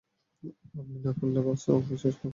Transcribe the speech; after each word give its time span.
আপনি 0.79 0.97
না 1.05 1.11
করলে, 1.17 1.39
কাজটা 1.45 1.69
আমিই 1.75 1.99
শেষ 2.03 2.15
করব! 2.15 2.29